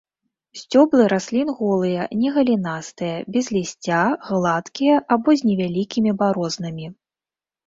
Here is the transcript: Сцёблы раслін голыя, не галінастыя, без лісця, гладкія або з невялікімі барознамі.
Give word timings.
Сцёблы 0.59 1.03
раслін 1.13 1.51
голыя, 1.59 2.07
не 2.21 2.29
галінастыя, 2.37 3.15
без 3.35 3.45
лісця, 3.59 4.01
гладкія 4.31 4.95
або 5.19 5.29
з 5.43 5.53
невялікімі 5.53 6.11
барознамі. 6.25 6.87